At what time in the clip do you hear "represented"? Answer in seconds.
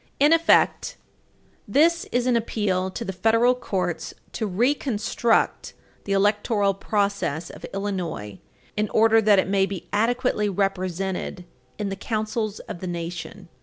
10.49-11.45